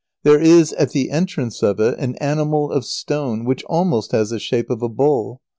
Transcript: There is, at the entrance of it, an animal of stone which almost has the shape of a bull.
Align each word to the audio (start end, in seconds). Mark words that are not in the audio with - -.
There 0.23 0.41
is, 0.41 0.73
at 0.73 0.93
the 0.93 1.11
entrance 1.11 1.61
of 1.61 1.79
it, 1.79 1.99
an 1.99 2.15
animal 2.15 2.71
of 2.71 2.85
stone 2.85 3.45
which 3.45 3.63
almost 3.65 4.13
has 4.13 4.31
the 4.31 4.39
shape 4.39 4.71
of 4.71 4.81
a 4.81 4.89
bull. 4.89 5.41